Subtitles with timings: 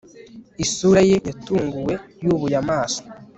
[0.63, 1.93] isura ye yatunguwe
[2.23, 3.01] yubuye amaso